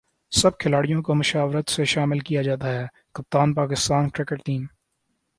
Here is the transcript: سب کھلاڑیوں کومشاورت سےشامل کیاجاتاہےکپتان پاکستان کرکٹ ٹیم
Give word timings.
سب 0.33 0.57
کھلاڑیوں 0.59 1.01
کومشاورت 1.03 1.69
سےشامل 1.69 2.19
کیاجاتاہےکپتان 2.19 3.53
پاکستان 3.53 4.09
کرکٹ 4.09 4.45
ٹیم 4.45 4.65